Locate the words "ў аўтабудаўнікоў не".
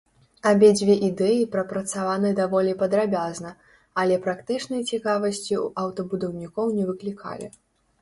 5.63-6.83